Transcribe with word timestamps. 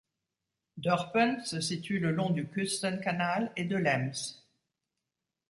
Dörpen 0.77 1.45
se 1.45 1.61
situe 1.61 1.99
le 1.99 2.09
long 2.09 2.31
du 2.31 2.47
Küstenkanal 2.47 3.51
et 3.55 3.65
de 3.65 3.75
l'Ems. 3.77 4.41